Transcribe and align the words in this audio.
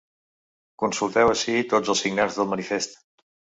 Consulteu 0.83 1.35
ací 1.35 1.55
tots 1.75 1.93
els 1.95 2.03
signants 2.07 2.41
del 2.41 2.53
manifest. 2.57 3.01